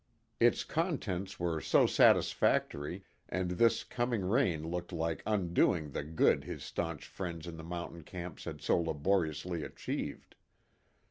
[0.39, 6.63] Its contents were so satisfactory, and this coming rain looked like undoing the good his
[6.63, 10.33] staunch friends in the mountain camps had so laboriously achieved.